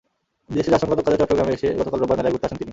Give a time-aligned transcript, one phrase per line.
[0.49, 2.69] বিদেশ যাওয়াসংক্রান্ত কাজে চট্টগ্রামে এসে গতকাল রোববার মেলায় ঘুরতে আসেন তিনি।